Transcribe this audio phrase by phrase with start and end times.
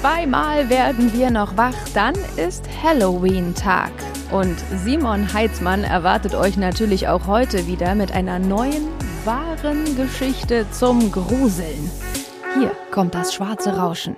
[0.00, 3.92] Zweimal werden wir noch wach, dann ist Halloween-Tag.
[4.30, 8.88] Und Simon Heitzmann erwartet euch natürlich auch heute wieder mit einer neuen,
[9.24, 11.90] wahren Geschichte zum Gruseln.
[12.58, 14.16] Hier kommt das schwarze Rauschen.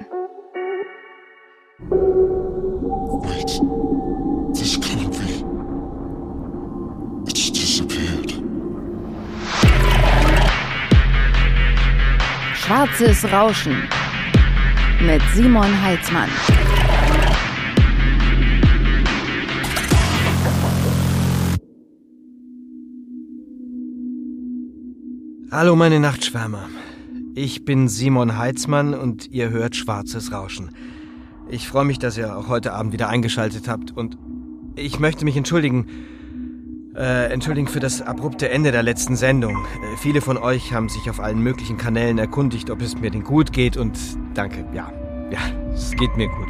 [12.93, 13.89] Schwarzes Rauschen
[15.01, 16.29] mit Simon Heitzmann.
[25.51, 26.69] Hallo meine Nachtschwärmer.
[27.35, 30.71] Ich bin Simon Heitzmann und ihr hört Schwarzes Rauschen.
[31.49, 34.19] Ich freue mich, dass ihr auch heute Abend wieder eingeschaltet habt und
[34.77, 35.87] ich möchte mich entschuldigen.
[36.95, 39.57] Äh, entschuldigen für das abrupte Ende der letzten Sendung.
[39.57, 43.25] Äh, viele von euch haben sich auf allen möglichen Kanälen erkundigt, ob es mir denn
[43.25, 43.99] gut geht und
[44.35, 44.93] danke, ja.
[45.31, 45.39] Ja,
[45.73, 46.49] es geht mir gut.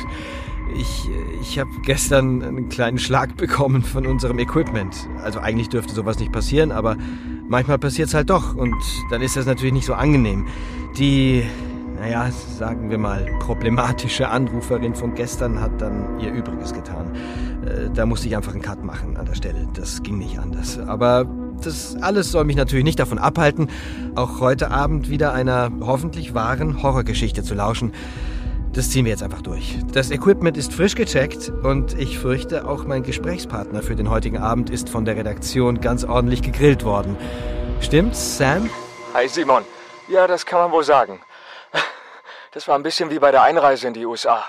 [0.76, 5.08] Ich, äh, ich habe gestern einen kleinen Schlag bekommen von unserem Equipment.
[5.22, 6.96] Also eigentlich dürfte sowas nicht passieren, aber
[7.46, 8.74] manchmal passiert's halt doch und
[9.10, 10.46] dann ist das natürlich nicht so angenehm.
[10.98, 11.44] Die,
[12.02, 17.14] naja, sagen wir mal, problematische Anruferin von gestern hat dann ihr Übriges getan.
[17.64, 19.68] Äh, Da musste ich einfach einen Cut machen an der Stelle.
[19.74, 20.80] Das ging nicht anders.
[20.80, 21.26] Aber
[21.62, 23.68] das alles soll mich natürlich nicht davon abhalten,
[24.16, 27.92] auch heute Abend wieder einer hoffentlich wahren Horrorgeschichte zu lauschen.
[28.72, 29.78] Das ziehen wir jetzt einfach durch.
[29.92, 34.70] Das Equipment ist frisch gecheckt und ich fürchte, auch mein Gesprächspartner für den heutigen Abend
[34.70, 37.16] ist von der Redaktion ganz ordentlich gegrillt worden.
[37.80, 38.68] Stimmt's, Sam?
[39.14, 39.62] Hi Simon.
[40.08, 41.20] Ja, das kann man wohl sagen.
[42.52, 44.44] Das war ein bisschen wie bei der Einreise in die USA.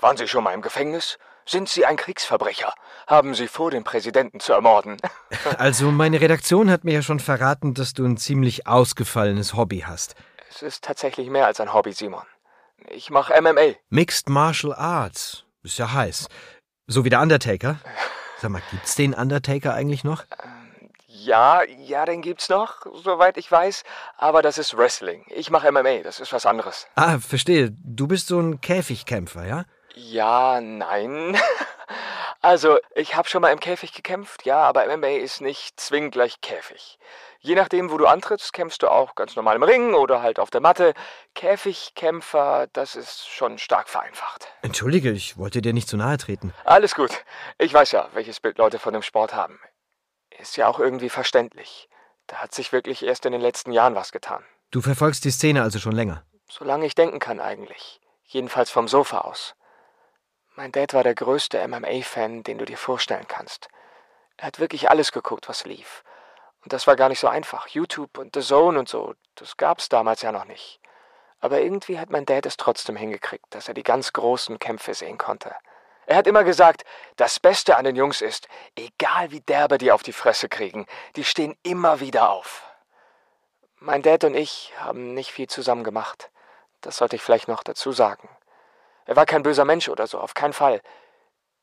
[0.00, 1.18] Waren Sie schon mal im Gefängnis?
[1.44, 2.72] Sind Sie ein Kriegsverbrecher?
[3.06, 4.96] Haben Sie vor, den Präsidenten zu ermorden?
[5.58, 10.14] Also, meine Redaktion hat mir ja schon verraten, dass du ein ziemlich ausgefallenes Hobby hast.
[10.48, 12.24] Es ist tatsächlich mehr als ein Hobby, Simon.
[12.88, 13.74] Ich mache MMA.
[13.90, 15.44] Mixed Martial Arts.
[15.62, 16.28] Ist ja heiß.
[16.86, 17.78] So wie der Undertaker.
[18.40, 20.24] Sag mal, gibt's den Undertaker eigentlich noch?
[21.24, 23.84] Ja, ja, den gibt's noch, soweit ich weiß.
[24.18, 25.24] Aber das ist Wrestling.
[25.28, 26.86] Ich mache MMA, das ist was anderes.
[26.96, 27.70] Ah, verstehe.
[27.82, 29.64] Du bist so ein Käfigkämpfer, ja?
[29.94, 31.36] Ja, nein.
[32.40, 36.42] Also, ich habe schon mal im Käfig gekämpft, ja, aber MMA ist nicht zwingend gleich
[36.42, 36.98] Käfig.
[37.40, 40.50] Je nachdem, wo du antrittst, kämpfst du auch ganz normal im Ring oder halt auf
[40.50, 40.92] der Matte.
[41.34, 44.48] Käfigkämpfer, das ist schon stark vereinfacht.
[44.60, 46.52] Entschuldige, ich wollte dir nicht zu nahe treten.
[46.64, 47.24] Alles gut.
[47.56, 49.58] Ich weiß ja, welches Bild Leute von dem Sport haben.
[50.44, 51.88] Ist ja auch irgendwie verständlich.
[52.26, 54.44] Da hat sich wirklich erst in den letzten Jahren was getan.
[54.70, 56.22] Du verfolgst die Szene also schon länger.
[56.50, 57.98] Solange ich denken kann eigentlich.
[58.24, 59.54] Jedenfalls vom Sofa aus.
[60.54, 63.68] Mein Dad war der größte MMA-Fan, den du dir vorstellen kannst.
[64.36, 66.04] Er hat wirklich alles geguckt, was lief.
[66.62, 67.68] Und das war gar nicht so einfach.
[67.68, 70.78] YouTube und The Zone und so, das gab's damals ja noch nicht.
[71.40, 75.16] Aber irgendwie hat mein Dad es trotzdem hingekriegt, dass er die ganz großen Kämpfe sehen
[75.16, 75.54] konnte.
[76.06, 76.84] Er hat immer gesagt,
[77.16, 81.24] das Beste an den Jungs ist, egal wie derbe die auf die Fresse kriegen, die
[81.24, 82.62] stehen immer wieder auf.
[83.76, 86.30] Mein Dad und ich haben nicht viel zusammen gemacht.
[86.80, 88.28] Das sollte ich vielleicht noch dazu sagen.
[89.06, 90.80] Er war kein böser Mensch oder so, auf keinen Fall.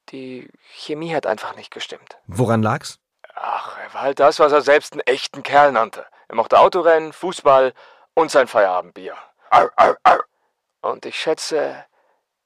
[0.10, 2.18] Die Chemie hat einfach nicht gestimmt.
[2.28, 3.00] Woran lag's?
[3.34, 6.06] Ach, er war halt das, was er selbst einen echten Kerl nannte.
[6.28, 7.74] Er mochte Autorennen, Fußball
[8.14, 9.16] und sein Feierabendbier.
[9.50, 10.24] Arr, arr, arr.
[10.82, 11.86] Und ich schätze,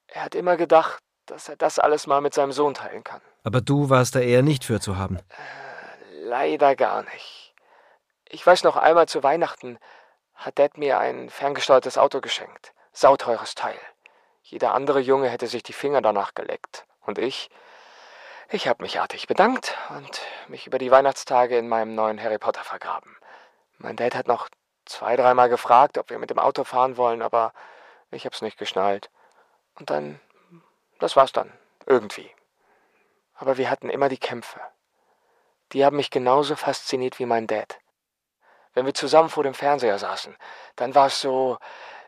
[0.06, 3.20] er hat immer gedacht, dass er das alles mal mit seinem Sohn teilen kann.
[3.44, 5.18] Aber du warst da eher nicht für zu haben.
[6.22, 7.54] Leider gar nicht.
[8.28, 9.78] Ich weiß noch einmal zu Weihnachten
[10.34, 12.72] hat Dad mir ein ferngesteuertes Auto geschenkt.
[12.92, 13.78] Sauteures Teil.
[14.42, 16.86] Jeder andere Junge hätte sich die Finger danach geleckt.
[17.00, 17.50] Und ich?
[18.48, 22.62] Ich habe mich artig bedankt und mich über die Weihnachtstage in meinem neuen Harry Potter
[22.62, 23.16] vergraben.
[23.78, 24.48] Mein Dad hat noch
[24.84, 27.52] zwei, dreimal gefragt, ob wir mit dem Auto fahren wollen, aber
[28.10, 29.10] ich hab's nicht geschnallt.
[29.74, 30.20] Und dann,
[30.98, 31.52] das war's dann.
[31.86, 32.30] Irgendwie.
[33.34, 34.60] Aber wir hatten immer die Kämpfe.
[35.72, 37.78] Die haben mich genauso fasziniert wie mein Dad.
[38.74, 40.36] Wenn wir zusammen vor dem Fernseher saßen,
[40.76, 41.58] dann war es so,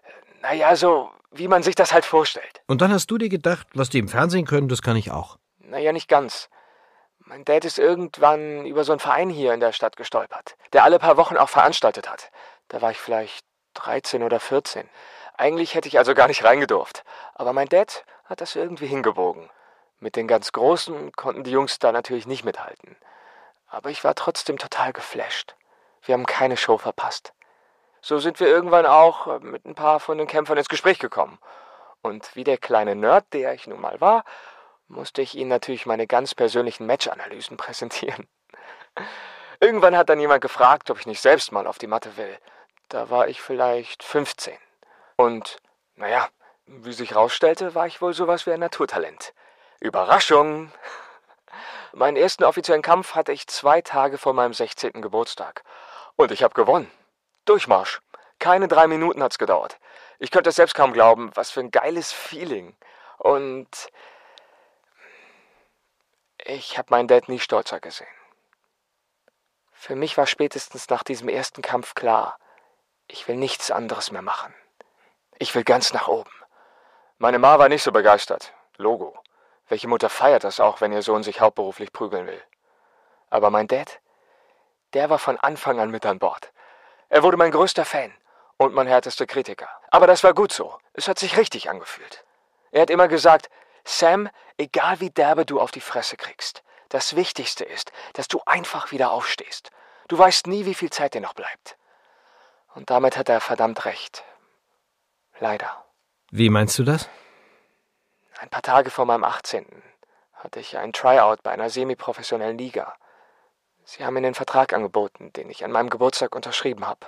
[0.02, 2.62] äh, naja, so, wie man sich das halt vorstellt.
[2.66, 5.38] Und dann hast du dir gedacht, was die im Fernsehen können, das kann ich auch.
[5.58, 6.48] Naja, nicht ganz.
[7.18, 10.98] Mein Dad ist irgendwann über so einen Verein hier in der Stadt gestolpert, der alle
[10.98, 12.30] paar Wochen auch veranstaltet hat.
[12.68, 14.88] Da war ich vielleicht 13 oder 14.
[15.36, 17.04] Eigentlich hätte ich also gar nicht reingedurft.
[17.34, 19.50] Aber mein Dad hat das irgendwie hingebogen.
[19.98, 22.96] Mit den ganz Großen konnten die Jungs da natürlich nicht mithalten.
[23.66, 25.56] Aber ich war trotzdem total geflasht.
[26.02, 27.32] Wir haben keine Show verpasst.
[28.00, 31.38] So sind wir irgendwann auch äh, mit ein paar von den Kämpfern ins Gespräch gekommen.
[32.00, 34.24] Und wie der kleine Nerd, der ich nun mal war,
[34.86, 38.28] musste ich ihnen natürlich meine ganz persönlichen Matchanalysen präsentieren.
[39.60, 42.38] Irgendwann hat dann jemand gefragt, ob ich nicht selbst mal auf die Matte will.
[42.88, 44.56] Da war ich vielleicht 15.
[45.16, 45.58] Und,
[45.96, 46.28] naja,
[46.68, 49.34] wie sich herausstellte, war ich wohl sowas wie ein Naturtalent.
[49.80, 50.72] Überraschung!
[51.92, 55.00] Meinen ersten offiziellen Kampf hatte ich zwei Tage vor meinem 16.
[55.00, 55.64] Geburtstag.
[56.16, 56.90] Und ich habe gewonnen.
[57.46, 58.00] Durchmarsch.
[58.38, 59.78] Keine drei Minuten hat's gedauert.
[60.18, 62.76] Ich könnte es selbst kaum glauben, was für ein geiles Feeling.
[63.16, 63.90] Und
[66.44, 68.06] ich habe meinen Dad nie stolzer gesehen.
[69.72, 72.38] Für mich war spätestens nach diesem ersten Kampf klar,
[73.06, 74.54] ich will nichts anderes mehr machen.
[75.38, 76.30] Ich will ganz nach oben.
[77.20, 78.52] Meine Ma war nicht so begeistert.
[78.76, 79.18] Logo.
[79.66, 82.40] Welche Mutter feiert das auch, wenn ihr Sohn sich hauptberuflich prügeln will?
[83.28, 84.00] Aber mein Dad,
[84.92, 86.52] der war von Anfang an mit an Bord.
[87.08, 88.14] Er wurde mein größter Fan
[88.56, 89.68] und mein härtester Kritiker.
[89.90, 90.78] Aber das war gut so.
[90.92, 92.24] Es hat sich richtig angefühlt.
[92.70, 93.50] Er hat immer gesagt,
[93.84, 98.92] Sam, egal wie derbe du auf die Fresse kriegst, das Wichtigste ist, dass du einfach
[98.92, 99.70] wieder aufstehst.
[100.06, 101.76] Du weißt nie, wie viel Zeit dir noch bleibt.
[102.76, 104.22] Und damit hat er verdammt recht.
[105.40, 105.87] Leider.
[106.30, 107.08] Wie meinst du das?
[108.38, 109.64] Ein paar Tage vor meinem 18.
[110.34, 112.94] hatte ich ein Tryout bei einer semiprofessionellen Liga.
[113.84, 117.06] Sie haben mir den Vertrag angeboten, den ich an meinem Geburtstag unterschrieben habe.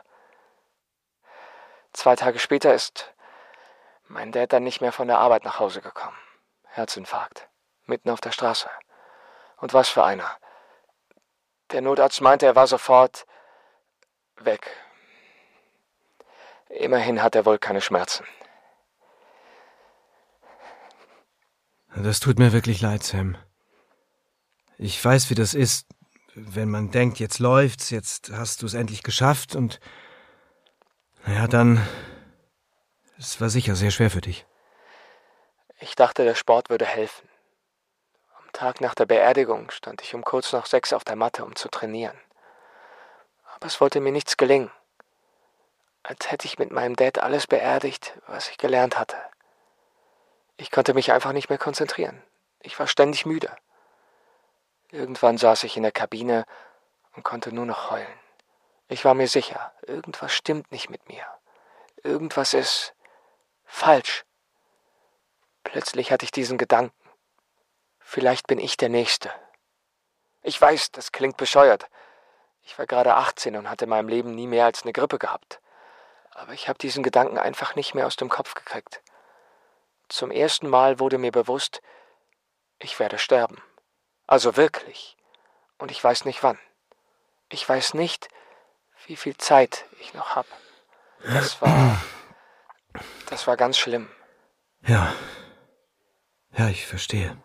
[1.92, 3.12] Zwei Tage später ist
[4.08, 6.16] mein Dad dann nicht mehr von der Arbeit nach Hause gekommen.
[6.64, 7.46] Herzinfarkt.
[7.84, 8.70] Mitten auf der Straße.
[9.58, 10.38] Und was für einer.
[11.72, 13.26] Der Notarzt meinte, er war sofort
[14.36, 14.66] weg.
[16.70, 18.26] Immerhin hat er wohl keine Schmerzen.
[21.96, 23.36] Das tut mir wirklich leid, Sam.
[24.78, 25.86] Ich weiß, wie das ist,
[26.34, 29.80] wenn man denkt, jetzt läuft's, jetzt hast du es endlich geschafft und
[31.26, 31.86] ja, dann
[33.18, 34.46] es war sicher sehr schwer für dich.
[35.78, 37.28] Ich dachte, der Sport würde helfen.
[38.38, 41.54] Am Tag nach der Beerdigung stand ich um kurz nach sechs auf der Matte, um
[41.54, 42.18] zu trainieren.
[43.54, 44.70] Aber es wollte mir nichts gelingen.
[46.02, 49.16] Als hätte ich mit meinem Dad alles beerdigt, was ich gelernt hatte.
[50.60, 52.22] Ich konnte mich einfach nicht mehr konzentrieren.
[52.60, 53.50] Ich war ständig müde.
[54.90, 56.44] Irgendwann saß ich in der Kabine
[57.16, 58.20] und konnte nur noch heulen.
[58.88, 61.24] Ich war mir sicher, irgendwas stimmt nicht mit mir.
[62.02, 62.94] Irgendwas ist
[63.64, 64.26] falsch.
[65.64, 67.08] Plötzlich hatte ich diesen Gedanken.
[67.98, 69.32] Vielleicht bin ich der Nächste.
[70.42, 71.88] Ich weiß, das klingt bescheuert.
[72.64, 75.58] Ich war gerade 18 und hatte in meinem Leben nie mehr als eine Grippe gehabt.
[76.32, 79.00] Aber ich habe diesen Gedanken einfach nicht mehr aus dem Kopf gekriegt.
[80.10, 81.82] Zum ersten Mal wurde mir bewusst,
[82.80, 83.62] ich werde sterben.
[84.26, 85.16] Also wirklich.
[85.78, 86.58] Und ich weiß nicht wann.
[87.48, 88.28] Ich weiß nicht,
[89.06, 90.48] wie viel Zeit ich noch habe.
[91.22, 92.02] Das war.
[93.26, 94.10] Das war ganz schlimm.
[94.84, 95.14] Ja.
[96.56, 97.40] Ja, ich verstehe.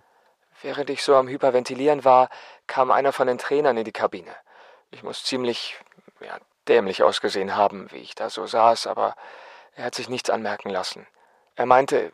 [0.63, 2.29] Während ich so am Hyperventilieren war,
[2.65, 4.35] kam einer von den Trainern in die Kabine.
[4.89, 5.77] Ich muss ziemlich
[6.19, 9.15] ja, dämlich ausgesehen haben, wie ich da so saß, aber
[9.75, 11.06] er hat sich nichts anmerken lassen.
[11.56, 12.12] Er meinte,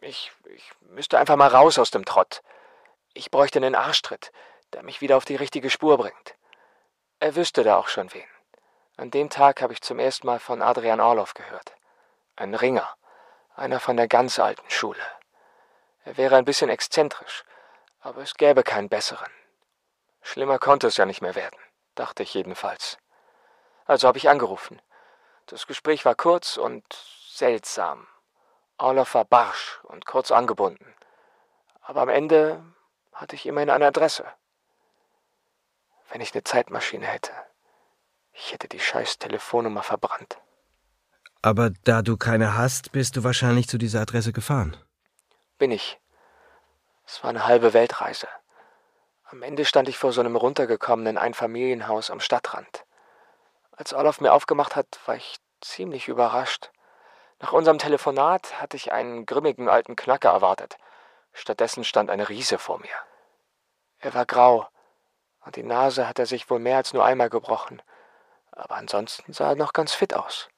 [0.00, 2.42] ich, ich müsste einfach mal raus aus dem Trott.
[3.14, 4.32] Ich bräuchte einen Arschtritt,
[4.72, 6.34] der mich wieder auf die richtige Spur bringt.
[7.20, 8.28] Er wüsste da auch schon wen.
[8.96, 11.74] An dem Tag habe ich zum ersten Mal von Adrian Orlov gehört.
[12.36, 12.96] Ein Ringer,
[13.54, 15.02] einer von der ganz alten Schule.
[16.04, 17.44] Er wäre ein bisschen exzentrisch,
[18.00, 19.30] aber es gäbe keinen besseren.
[20.22, 21.58] Schlimmer konnte es ja nicht mehr werden,
[21.94, 22.98] dachte ich jedenfalls.
[23.84, 24.80] Also habe ich angerufen.
[25.46, 26.84] Das Gespräch war kurz und
[27.30, 28.06] seltsam.
[28.78, 30.94] Orloff war barsch und kurz angebunden.
[31.80, 32.62] Aber am Ende
[33.12, 34.24] hatte ich immerhin eine Adresse.
[36.10, 37.32] Wenn ich eine Zeitmaschine hätte,
[38.32, 40.38] ich hätte die scheiß Telefonnummer verbrannt.
[41.42, 44.76] Aber da du keine hast, bist du wahrscheinlich zu dieser Adresse gefahren.
[45.58, 46.00] Bin ich.
[47.06, 48.28] Es war eine halbe Weltreise.
[49.24, 52.84] Am Ende stand ich vor so einem runtergekommenen Einfamilienhaus am Stadtrand.
[53.72, 56.70] Als Olaf mir aufgemacht hat, war ich ziemlich überrascht.
[57.40, 60.76] Nach unserem Telefonat hatte ich einen grimmigen alten Knacker erwartet.
[61.32, 62.94] Stattdessen stand ein Riese vor mir.
[64.00, 64.68] Er war grau,
[65.44, 67.80] und die Nase hat er sich wohl mehr als nur einmal gebrochen,
[68.50, 70.48] aber ansonsten sah er noch ganz fit aus.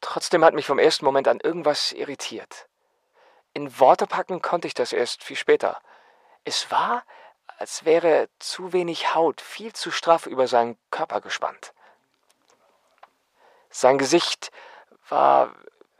[0.00, 2.68] Trotzdem hat mich vom ersten Moment an irgendwas irritiert.
[3.54, 5.80] In Worte packen konnte ich das erst viel später.
[6.44, 7.04] Es war,
[7.58, 11.72] als wäre zu wenig Haut viel zu straff über seinen Körper gespannt.
[13.70, 14.50] Sein Gesicht
[15.08, 15.54] war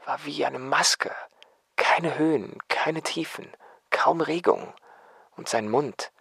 [0.06, 1.14] war wie eine Maske.
[1.76, 3.52] Keine Höhen, keine Tiefen,
[3.90, 4.74] kaum Regung.
[5.36, 6.12] Und sein Mund,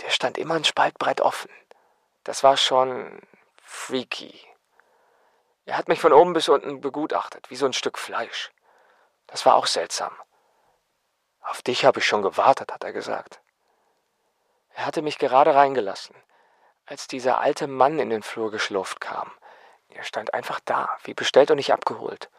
[0.00, 1.50] der stand immer ein Spalt breit offen.
[2.24, 3.20] Das war schon
[3.62, 4.40] freaky.
[5.66, 8.50] Er hat mich von oben bis unten begutachtet, wie so ein Stück Fleisch.
[9.26, 10.16] Das war auch seltsam.
[11.42, 13.40] Auf dich habe ich schon gewartet, hat er gesagt.
[14.70, 16.16] Er hatte mich gerade reingelassen,
[16.86, 19.30] als dieser alte Mann in den Flur geschlurft kam.
[19.88, 22.30] Er stand einfach da, wie bestellt und nicht abgeholt.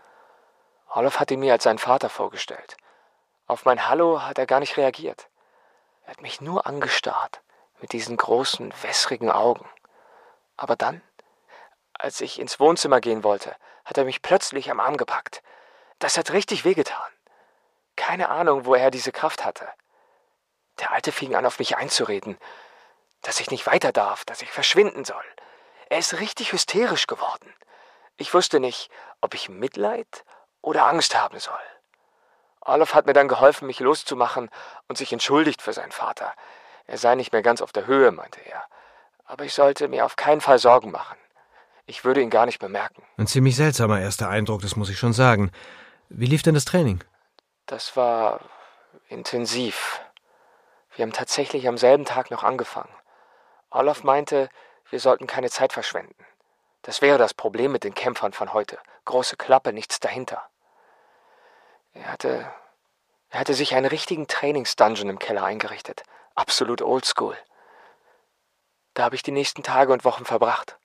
[0.90, 2.76] Olaf hat ihn mir als seinen Vater vorgestellt.
[3.46, 5.30] Auf mein Hallo hat er gar nicht reagiert.
[6.04, 7.42] Er hat mich nur angestarrt,
[7.80, 9.70] mit diesen großen, wässrigen Augen.
[10.58, 11.02] Aber dann,
[11.94, 13.56] als ich ins Wohnzimmer gehen wollte,
[13.86, 15.44] hat er mich plötzlich am Arm gepackt.
[16.00, 17.12] Das hat richtig wehgetan.
[17.96, 19.68] Keine Ahnung, woher er diese Kraft hatte.
[20.80, 22.38] Der Alte fing an, auf mich einzureden,
[23.22, 25.24] dass ich nicht weiter darf, dass ich verschwinden soll.
[25.90, 27.54] Er ist richtig hysterisch geworden.
[28.18, 28.90] Ich wusste nicht,
[29.22, 30.24] ob ich Mitleid
[30.62, 31.60] oder Angst haben soll.
[32.62, 34.50] Olaf hat mir dann geholfen, mich loszumachen
[34.88, 36.34] und sich entschuldigt für seinen Vater.
[36.86, 38.64] Er sei nicht mehr ganz auf der Höhe, meinte er.
[39.26, 41.18] Aber ich sollte mir auf keinen Fall Sorgen machen.
[41.86, 43.04] Ich würde ihn gar nicht bemerken.
[43.18, 45.52] Ein ziemlich seltsamer erster Eindruck, das muss ich schon sagen.
[46.10, 47.04] Wie lief denn das Training?
[47.66, 48.42] Das war
[49.08, 50.02] intensiv.
[50.96, 52.94] Wir haben tatsächlich am selben Tag noch angefangen.
[53.72, 54.50] Olaf meinte,
[54.90, 56.26] wir sollten keine Zeit verschwenden.
[56.82, 58.80] Das wäre das Problem mit den Kämpfern von heute.
[59.06, 60.50] Große Klappe, nichts dahinter.
[61.94, 62.52] Er hatte,
[63.30, 66.04] er hatte sich einen richtigen Trainingsdungeon im Keller eingerichtet.
[66.36, 67.38] Absolut oldschool.
[68.94, 70.78] Da habe ich die nächsten Tage und Wochen verbracht.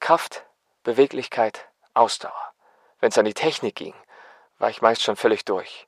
[0.00, 0.44] Kraft,
[0.82, 2.52] Beweglichkeit, Ausdauer.
[3.00, 3.94] Wenn es an die Technik ging,
[4.58, 5.86] war ich meist schon völlig durch.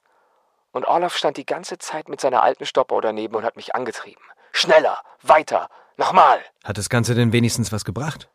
[0.72, 4.22] Und Olaf stand die ganze Zeit mit seiner alten Stoppuhr daneben und hat mich angetrieben.
[4.52, 6.44] Schneller, weiter, nochmal.
[6.64, 8.28] Hat das Ganze denn wenigstens was gebracht?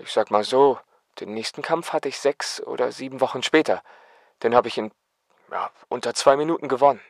[0.00, 0.78] Ich sag mal so,
[1.18, 3.82] den nächsten Kampf hatte ich sechs oder sieben Wochen später.
[4.42, 4.92] Den habe ich in
[5.50, 7.00] ja, unter zwei Minuten gewonnen.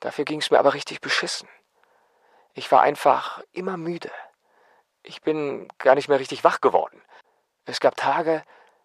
[0.00, 1.48] Dafür ging's mir aber richtig beschissen.
[2.52, 4.10] Ich war einfach immer müde.
[5.02, 7.00] Ich bin gar nicht mehr richtig wach geworden.
[7.64, 8.44] Es gab Tage,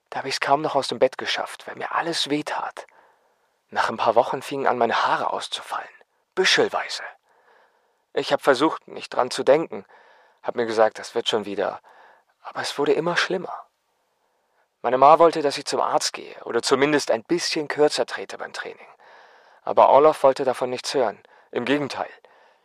[0.09, 2.87] da habe ich es kaum noch aus dem Bett geschafft, weil mir alles wehtat.
[3.69, 5.89] Nach ein paar Wochen fingen an, meine Haare auszufallen.
[6.33, 7.03] Büschelweise.
[8.13, 9.85] Ich habe versucht, nicht dran zu denken,
[10.41, 11.81] hab mir gesagt, das wird schon wieder.
[12.49, 13.53] Aber es wurde immer schlimmer.
[14.81, 18.53] Meine Ma wollte, dass ich zum Arzt gehe oder zumindest ein bisschen kürzer trete beim
[18.53, 18.87] Training.
[19.61, 21.21] Aber Olaf wollte davon nichts hören.
[21.51, 22.09] Im Gegenteil.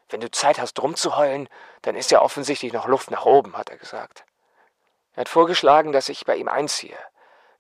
[0.08, 1.50] Wenn du Zeit hast, rumzuheulen,
[1.82, 4.24] dann ist ja offensichtlich noch Luft nach oben, hat er gesagt.
[5.12, 6.96] Er hat vorgeschlagen, dass ich bei ihm einziehe.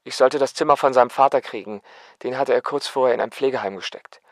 [0.02, 1.82] Ich sollte das Zimmer von seinem Vater kriegen,
[2.22, 4.22] den hatte er kurz vorher in ein Pflegeheim gesteckt.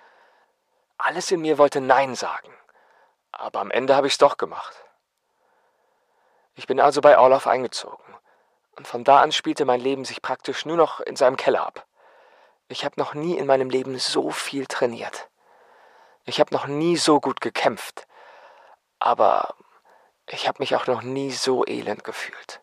[0.97, 2.55] Alles in mir wollte Nein sagen,
[3.33, 4.83] aber am Ende habe ich es doch gemacht.
[6.55, 8.03] Ich bin also bei Olaf eingezogen,
[8.77, 11.87] und von da an spielte mein Leben sich praktisch nur noch in seinem Keller ab.
[12.69, 15.29] Ich habe noch nie in meinem Leben so viel trainiert.
[16.25, 18.07] Ich habe noch nie so gut gekämpft,
[18.99, 19.55] aber
[20.27, 22.61] ich habe mich auch noch nie so elend gefühlt.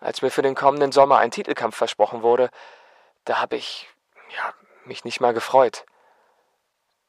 [0.00, 2.50] Als mir für den kommenden Sommer ein Titelkampf versprochen wurde,
[3.24, 3.88] da habe ich
[4.36, 4.52] ja,
[4.84, 5.86] mich nicht mal gefreut.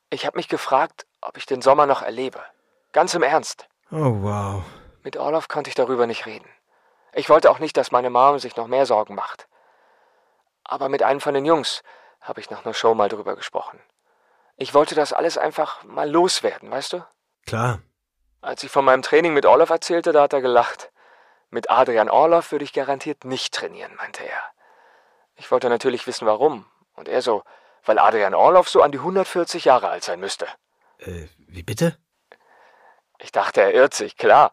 [0.10, 2.42] Ich habe mich gefragt, ob ich den Sommer noch erlebe.
[2.94, 3.68] Ganz im Ernst.
[3.92, 4.64] Oh, wow.
[5.06, 6.50] Mit Olaf konnte ich darüber nicht reden.
[7.14, 9.48] Ich wollte auch nicht, dass meine Mom sich noch mehr Sorgen macht.
[10.64, 11.84] Aber mit einem von den Jungs
[12.22, 13.80] habe ich nach einer Show mal drüber gesprochen.
[14.58, 17.06] Ich wollte das alles einfach mal loswerden, weißt du?
[17.46, 17.84] Klar.
[18.42, 20.92] Als ich von meinem Training mit Olaf erzählte, da hat er gelacht.
[21.52, 24.42] Mit Adrian Orloff würde ich garantiert nicht trainieren, meinte er.
[25.36, 26.66] Ich wollte natürlich wissen, warum.
[26.96, 27.44] Und er so,
[27.84, 30.48] weil Adrian Orloff so an die 140 Jahre alt sein müsste.
[30.98, 31.96] Äh, wie bitte?
[33.20, 34.52] Ich dachte, er irrt sich, klar.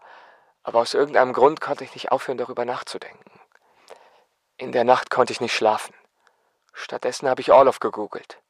[0.63, 3.41] Aber aus irgendeinem Grund konnte ich nicht aufhören, darüber nachzudenken.
[4.57, 5.95] In der Nacht konnte ich nicht schlafen.
[6.73, 8.41] Stattdessen habe ich Orloff gegoogelt.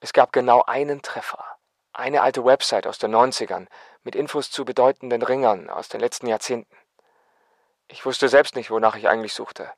[0.00, 1.44] Es gab genau einen Treffer.
[1.92, 3.66] Eine alte Website aus den 90ern
[4.04, 6.76] mit Infos zu bedeutenden Ringern aus den letzten Jahrzehnten.
[7.88, 9.72] Ich wusste selbst nicht, wonach ich eigentlich suchte.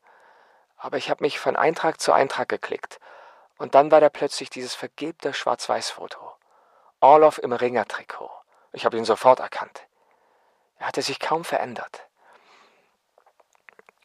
[0.77, 3.01] Aber ich habe mich von Eintrag zu Eintrag geklickt.
[3.59, 6.19] Und dann war da plötzlich dieses vergebte Schwarz-Weiß-Foto.
[7.01, 8.31] Orloff im Ringertrikot.
[8.73, 9.87] Ich habe ihn sofort erkannt.
[10.81, 12.09] Er hatte sich kaum verändert.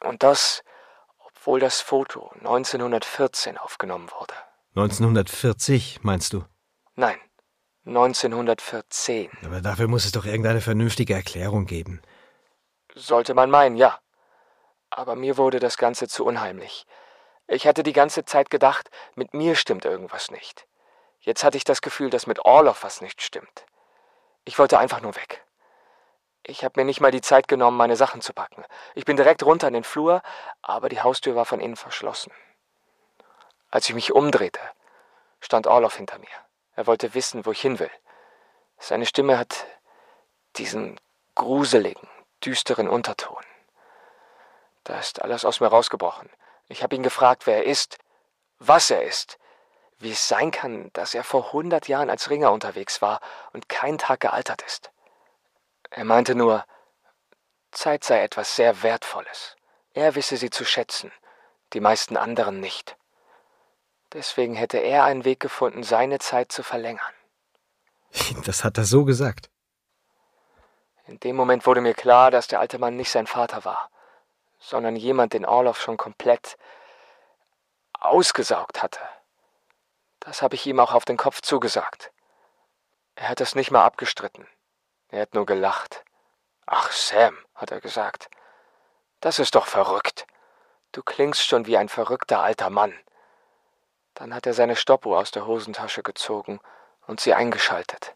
[0.02, 0.62] Und das,
[1.20, 4.34] obwohl das Foto 1914 aufgenommen wurde.
[4.76, 6.44] 1940, meinst du?
[6.96, 7.18] Nein,
[7.86, 9.32] 1914.
[9.46, 12.02] Aber dafür muss es doch irgendeine vernünftige Erklärung geben.
[12.94, 13.98] Sollte man meinen, ja.
[14.90, 16.86] Aber mir wurde das Ganze zu unheimlich.
[17.48, 20.68] Ich hatte die ganze Zeit gedacht, mit mir stimmt irgendwas nicht.
[21.22, 23.66] Jetzt hatte ich das Gefühl, dass mit Orloff was nicht stimmt.
[24.44, 25.45] Ich wollte einfach nur weg.
[26.48, 28.64] Ich habe mir nicht mal die Zeit genommen, meine Sachen zu packen.
[28.94, 30.22] Ich bin direkt runter in den Flur,
[30.62, 32.32] aber die Haustür war von innen verschlossen.
[33.72, 34.60] Als ich mich umdrehte,
[35.42, 36.28] stand Orloff hinter mir.
[36.76, 37.90] Er wollte wissen, wo ich hin will.
[38.78, 39.66] Seine Stimme hat
[40.58, 41.00] diesen
[41.34, 42.08] gruseligen,
[42.44, 43.44] düsteren Unterton.
[44.84, 46.30] Da ist alles aus mir rausgebrochen.
[46.68, 47.98] Ich habe ihn gefragt, wer er ist,
[48.60, 49.40] was er ist,
[49.98, 53.20] wie es sein kann, dass er vor hundert Jahren als Ringer unterwegs war
[53.52, 54.92] und keinen Tag gealtert ist.
[55.96, 56.66] Er meinte nur,
[57.72, 59.56] Zeit sei etwas sehr Wertvolles.
[59.94, 61.10] Er wisse sie zu schätzen,
[61.72, 62.98] die meisten anderen nicht.
[64.12, 67.14] Deswegen hätte er einen Weg gefunden, seine Zeit zu verlängern.
[68.44, 69.50] Das hat er so gesagt.
[71.06, 73.90] In dem Moment wurde mir klar, dass der alte Mann nicht sein Vater war,
[74.60, 76.58] sondern jemand, den Orloff schon komplett
[77.94, 79.00] ausgesaugt hatte.
[80.20, 82.12] Das habe ich ihm auch auf den Kopf zugesagt.
[83.16, 84.46] Er hat es nicht mal abgestritten.
[85.16, 86.04] Er hat nur gelacht.
[86.66, 88.30] Ach, Sam, hat er gesagt.
[89.22, 90.28] Das ist doch verrückt.
[90.92, 92.94] Du klingst schon wie ein verrückter alter Mann.
[94.14, 96.60] Dann hat er seine Stoppuhr aus der Hosentasche gezogen
[97.08, 98.14] und sie eingeschaltet.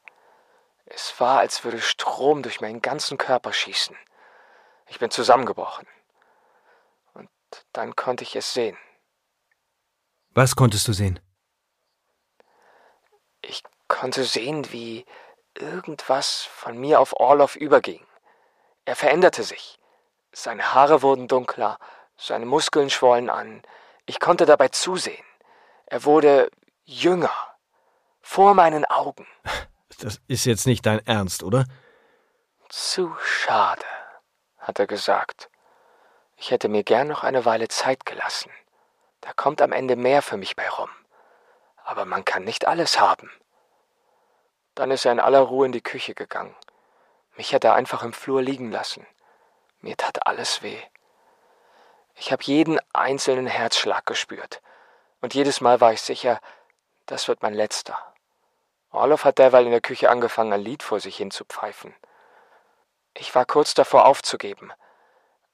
[0.87, 3.95] Es war, als würde Strom durch meinen ganzen Körper schießen.
[4.87, 5.87] Ich bin zusammengebrochen.
[7.13, 7.29] Und
[7.71, 8.77] dann konnte ich es sehen.
[10.31, 11.21] Was konntest du sehen?
[13.41, 15.05] Ich konnte sehen, wie
[15.55, 18.05] irgendwas von mir auf Orloff überging.
[18.85, 19.77] Er veränderte sich.
[20.31, 21.77] Seine Haare wurden dunkler,
[22.17, 23.61] seine Muskeln schwollen an.
[24.05, 25.23] Ich konnte dabei zusehen.
[25.85, 26.49] Er wurde
[26.85, 27.33] jünger.
[28.21, 29.27] Vor meinen Augen.
[30.01, 31.65] Das ist jetzt nicht dein Ernst, oder?
[32.69, 33.83] Zu schade,
[34.57, 35.49] hat er gesagt.
[36.37, 38.49] Ich hätte mir gern noch eine Weile Zeit gelassen.
[39.19, 40.89] Da kommt am Ende mehr für mich bei rum.
[41.83, 43.29] Aber man kann nicht alles haben.
[44.79, 46.55] Dann ist er in aller Ruhe in die Küche gegangen.
[47.35, 49.05] Mich hat er einfach im Flur liegen lassen.
[49.81, 50.79] Mir tat alles weh.
[52.15, 54.61] Ich habe jeden einzelnen Herzschlag gespürt.
[55.19, 56.39] Und jedes Mal war ich sicher,
[57.07, 57.97] das wird mein letzter.
[58.91, 61.93] Orloff hat derweil in der Küche angefangen, ein Lied vor sich hin zu pfeifen.
[63.15, 64.71] Ich war kurz davor aufzugeben,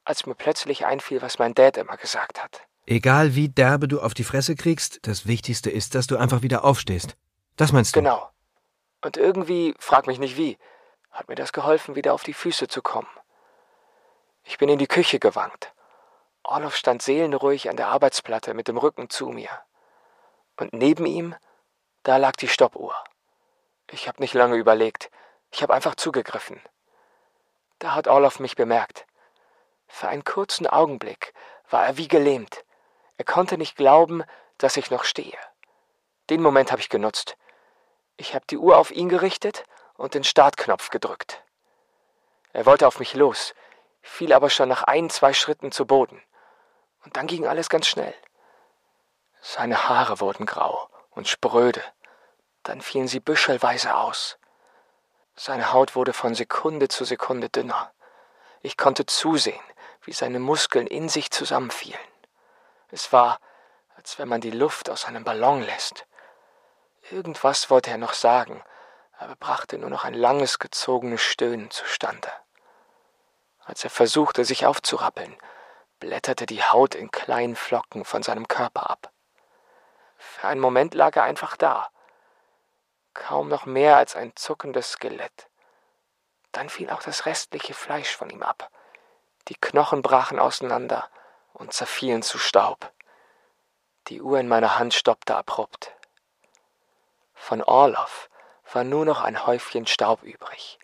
[0.04, 2.62] als mir plötzlich einfiel, was mein Dad immer gesagt hat.
[2.86, 6.64] Egal wie derbe du auf die Fresse kriegst, das Wichtigste ist, dass du einfach wieder
[6.64, 7.18] aufstehst.
[7.56, 8.02] Das meinst du?
[8.02, 8.30] Genau.
[9.02, 10.58] Und irgendwie, frag mich nicht wie,
[11.12, 13.10] hat mir das geholfen, wieder auf die Füße zu kommen.
[14.44, 15.74] Ich bin in die Küche gewankt.
[16.44, 19.50] Orloff stand seelenruhig an der Arbeitsplatte mit dem Rücken zu mir.
[20.58, 21.36] Und neben ihm,
[22.04, 22.94] da lag die Stoppuhr.
[23.92, 25.10] Ich habe nicht lange überlegt.
[25.52, 26.62] Ich habe einfach zugegriffen.
[27.80, 29.06] Da hat Orloff mich bemerkt.
[29.88, 31.34] Für einen kurzen Augenblick
[31.70, 32.64] war er wie gelähmt.
[33.18, 34.24] Er konnte nicht glauben,
[34.58, 35.38] dass ich noch stehe.
[36.30, 37.38] Den Moment habe ich genutzt.
[38.18, 41.44] Ich habe die Uhr auf ihn gerichtet und den Startknopf gedrückt.
[42.54, 43.54] Er wollte auf mich los,
[44.02, 46.22] fiel aber schon nach ein, zwei Schritten zu Boden.
[47.04, 48.14] Und dann ging alles ganz schnell.
[49.42, 51.84] Seine Haare wurden grau und spröde,
[52.64, 54.38] dann fielen sie büschelweise aus.
[55.36, 57.92] Seine Haut wurde von Sekunde zu Sekunde dünner.
[58.62, 59.62] Ich konnte zusehen,
[60.02, 62.00] wie seine Muskeln in sich zusammenfielen.
[62.90, 63.40] Es war,
[63.98, 66.08] als wenn man die Luft aus einem Ballon lässt.
[67.12, 68.64] Irgendwas wollte er noch sagen,
[69.18, 72.32] aber brachte nur noch ein langes, gezogenes Stöhnen zustande.
[73.60, 75.36] Als er versuchte, sich aufzurappeln,
[76.00, 79.12] blätterte die Haut in kleinen Flocken von seinem Körper ab.
[80.18, 81.90] Für einen Moment lag er einfach da,
[83.14, 85.50] kaum noch mehr als ein zuckendes Skelett.
[86.52, 88.72] Dann fiel auch das restliche Fleisch von ihm ab.
[89.48, 91.10] Die Knochen brachen auseinander
[91.54, 92.92] und zerfielen zu Staub.
[94.08, 95.96] Die Uhr in meiner Hand stoppte abrupt.
[97.46, 98.32] Von Orloff
[98.74, 100.80] war nur noch ein Häufchen Staub übrig,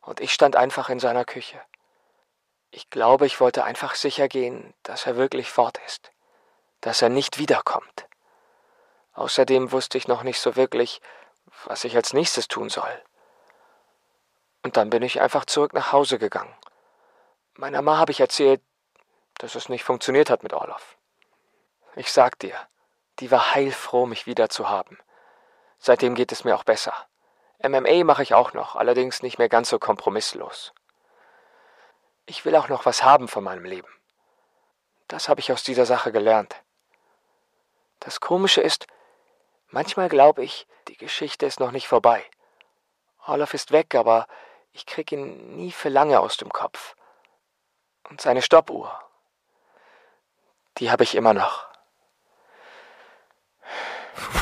[0.00, 1.60] und ich stand einfach in seiner Küche.
[2.72, 6.10] Ich glaube, ich wollte einfach sicher gehen, dass er wirklich fort ist,
[6.80, 8.08] dass er nicht wiederkommt.
[9.12, 11.00] Außerdem wusste ich noch nicht so wirklich,
[11.66, 13.00] was ich als nächstes tun soll.
[14.64, 16.56] Und dann bin ich einfach zurück nach Hause gegangen.
[17.54, 18.60] Meiner Ma habe ich erzählt,
[19.38, 20.96] dass es nicht funktioniert hat mit Orloff.
[21.94, 22.56] Ich sag dir,
[23.20, 24.98] die war heilfroh, mich wieder zu haben.
[25.84, 26.94] Seitdem geht es mir auch besser.
[27.60, 30.72] MMA mache ich auch noch, allerdings nicht mehr ganz so kompromisslos.
[32.24, 33.92] Ich will auch noch was haben von meinem Leben.
[35.08, 36.54] Das habe ich aus dieser Sache gelernt.
[37.98, 38.86] Das Komische ist,
[39.70, 42.24] manchmal glaube ich, die Geschichte ist noch nicht vorbei.
[43.26, 44.28] Olaf ist weg, aber
[44.70, 46.94] ich krieg ihn nie für lange aus dem Kopf.
[48.08, 48.96] Und seine Stoppuhr,
[50.78, 51.71] die habe ich immer noch.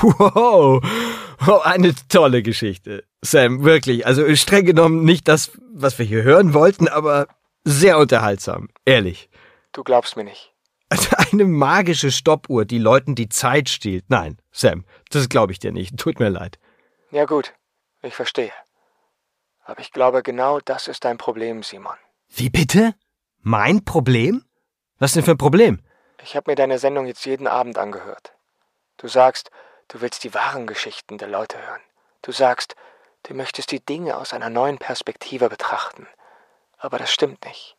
[0.02, 0.82] Wow,
[1.46, 3.04] oh, eine tolle Geschichte.
[3.22, 4.06] Sam, wirklich.
[4.06, 7.28] Also streng genommen nicht das, was wir hier hören wollten, aber
[7.64, 9.28] sehr unterhaltsam, ehrlich.
[9.72, 10.52] Du glaubst mir nicht.
[10.88, 14.04] Also eine magische Stoppuhr, die Leuten die Zeit stiehlt.
[14.08, 15.96] Nein, Sam, das glaube ich dir nicht.
[15.96, 16.58] Tut mir leid.
[17.10, 17.52] Ja gut,
[18.02, 18.52] ich verstehe.
[19.64, 21.96] Aber ich glaube, genau das ist dein Problem, Simon.
[22.28, 22.94] Wie bitte?
[23.40, 24.44] Mein Problem?
[24.98, 25.80] Was denn für ein Problem?
[26.22, 28.32] Ich habe mir deine Sendung jetzt jeden Abend angehört.
[29.00, 29.50] Du sagst,
[29.88, 31.80] du willst die wahren Geschichten der Leute hören.
[32.20, 32.76] Du sagst,
[33.22, 36.06] du möchtest die Dinge aus einer neuen Perspektive betrachten.
[36.76, 37.76] Aber das stimmt nicht.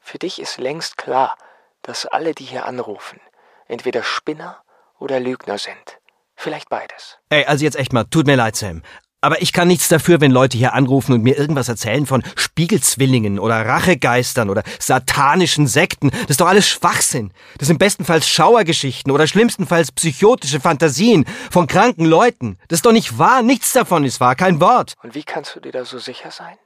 [0.00, 1.38] Für dich ist längst klar,
[1.80, 3.22] dass alle, die hier anrufen,
[3.68, 4.62] entweder Spinner
[4.98, 5.98] oder Lügner sind.
[6.36, 7.16] Vielleicht beides.
[7.30, 8.82] Ey, also jetzt echt mal, tut mir leid, Sam.
[9.24, 13.38] Aber ich kann nichts dafür, wenn Leute hier anrufen und mir irgendwas erzählen von Spiegelzwillingen
[13.38, 16.10] oder Rachegeistern oder satanischen Sekten.
[16.10, 17.32] Das ist doch alles Schwachsinn.
[17.56, 22.58] Das sind bestenfalls Schauergeschichten oder schlimmstenfalls psychotische Fantasien von kranken Leuten.
[22.68, 23.40] Das ist doch nicht wahr.
[23.40, 24.34] Nichts davon ist wahr.
[24.34, 24.92] Kein Wort.
[25.02, 26.58] Und wie kannst du dir da so sicher sein?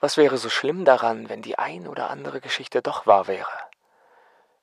[0.00, 3.46] Was wäre so schlimm daran, wenn die ein oder andere Geschichte doch wahr wäre?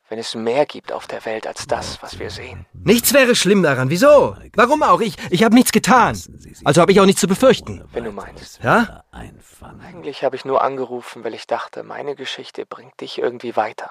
[0.10, 2.65] Wenn es mehr gibt auf der Welt als das, was wir sehen.
[2.74, 3.89] Nichts wäre schlimm daran.
[3.89, 4.36] Wieso?
[4.54, 5.02] Warum auch?
[5.02, 6.20] Ich, ich habe nichts getan.
[6.63, 7.88] Also habe ich auch nichts zu befürchten.
[7.91, 8.63] Wenn du meinst.
[8.63, 9.04] Ja?
[9.12, 13.89] Eigentlich habe ich nur angerufen, weil ich dachte, meine Geschichte bringt dich irgendwie weiter.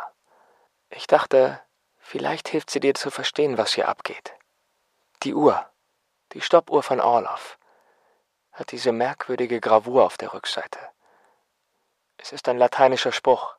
[0.90, 1.60] Ich dachte,
[1.98, 4.34] vielleicht hilft sie dir zu verstehen, was hier abgeht.
[5.24, 5.66] Die Uhr,
[6.32, 7.58] die Stoppuhr von Orloff,
[8.52, 10.78] hat diese merkwürdige Gravur auf der Rückseite.
[12.18, 13.56] Es ist ein lateinischer Spruch.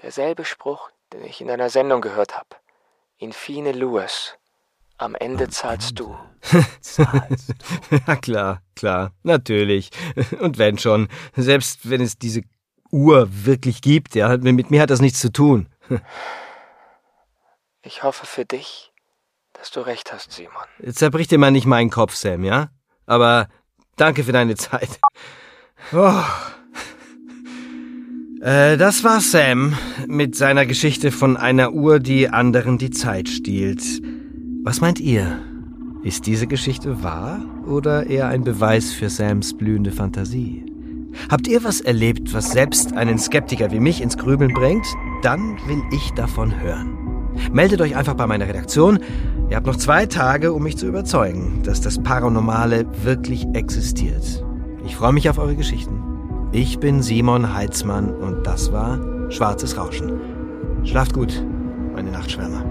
[0.00, 2.56] Derselbe Spruch, den ich in einer Sendung gehört habe.
[3.18, 4.34] Infine Lewis.
[4.98, 6.16] Am Ende zahlst du.
[6.80, 7.96] zahlst du.
[8.06, 9.90] ja, klar, klar, natürlich.
[10.40, 12.42] Und wenn schon, selbst wenn es diese
[12.90, 15.68] Uhr wirklich gibt, ja, mit mir hat das nichts zu tun.
[17.82, 18.92] ich hoffe für dich,
[19.54, 20.64] dass du recht hast, Simon.
[20.78, 22.70] Jetzt zerbricht dir mal nicht meinen Kopf, Sam, ja?
[23.06, 23.48] Aber
[23.96, 25.00] danke für deine Zeit.
[25.92, 26.22] Oh.
[28.42, 29.74] Äh, das war Sam
[30.08, 34.02] mit seiner Geschichte von einer Uhr, die anderen die Zeit stiehlt.
[34.64, 35.38] Was meint ihr?
[36.02, 40.64] Ist diese Geschichte wahr oder eher ein Beweis für Sams blühende Fantasie?
[41.30, 44.86] Habt ihr was erlebt, was selbst einen Skeptiker wie mich ins Grübeln bringt?
[45.22, 46.98] Dann will ich davon hören.
[47.52, 48.98] Meldet euch einfach bei meiner Redaktion.
[49.50, 54.44] Ihr habt noch zwei Tage, um mich zu überzeugen, dass das Paranormale wirklich existiert.
[54.84, 56.11] Ich freue mich auf eure Geschichten.
[56.54, 60.20] Ich bin Simon Heitzmann und das war Schwarzes Rauschen.
[60.84, 61.42] Schlaft gut,
[61.94, 62.62] meine Nachtschwärmer.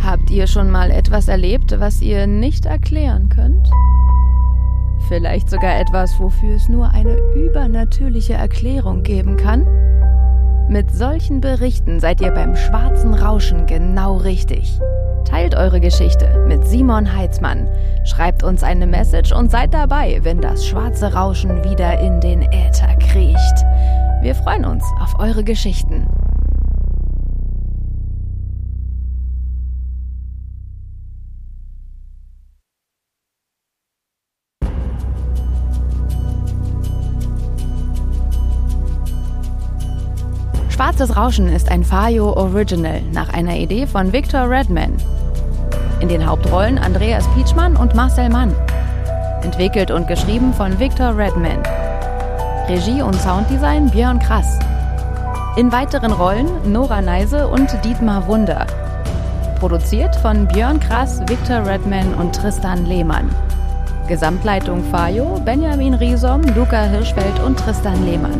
[0.00, 3.68] Habt ihr schon mal etwas erlebt, was ihr nicht erklären könnt?
[5.08, 9.66] Vielleicht sogar etwas, wofür es nur eine übernatürliche Erklärung geben kann?
[10.68, 14.78] Mit solchen Berichten seid ihr beim schwarzen Rauschen genau richtig.
[15.24, 17.68] Teilt eure Geschichte mit Simon Heitzmann.
[18.04, 22.94] Schreibt uns eine Message und seid dabei, wenn das schwarze Rauschen wieder in den Äther
[22.96, 23.64] kriecht.
[24.22, 26.06] Wir freuen uns auf eure Geschichten.
[40.74, 44.96] Schwarzes Rauschen ist ein Fayo Original nach einer Idee von Victor Redman.
[46.04, 48.54] In den Hauptrollen Andreas Pietschmann und Marcel Mann.
[49.42, 51.62] Entwickelt und geschrieben von Victor Redman.
[52.68, 54.58] Regie und Sounddesign Björn Krass.
[55.56, 58.66] In weiteren Rollen Nora Neise und Dietmar Wunder.
[59.58, 63.34] Produziert von Björn Krass, Victor Redman und Tristan Lehmann.
[64.06, 68.38] Gesamtleitung Fayo, Benjamin Riesom, Luca Hirschfeld und Tristan Lehmann.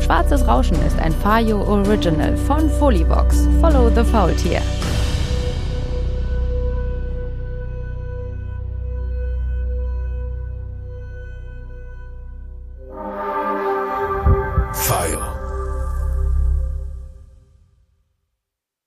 [0.00, 3.46] Schwarzes Rauschen ist ein Fayo Original von Folivox.
[3.60, 4.60] Follow the Faultier.